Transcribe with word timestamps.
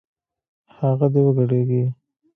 هغه 0.79 1.07
دې 1.13 1.21
وګډېږي 1.25 1.83